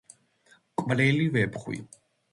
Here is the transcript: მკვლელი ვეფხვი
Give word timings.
მკვლელი 0.77 1.29
ვეფხვი 1.37 1.79